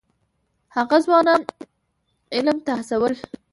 هغه 0.75 0.97
ځوانان 1.05 1.41
علم 2.35 2.57
ته 2.65 2.71
هڅول. 2.79 3.13